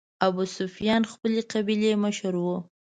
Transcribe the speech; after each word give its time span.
ابوسفیان 0.27 1.03
خپلې 1.11 1.41
قبیلې 1.51 1.91
مشر 2.03 2.33
و. 2.43 2.45